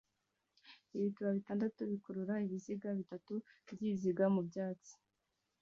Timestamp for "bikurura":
1.91-2.33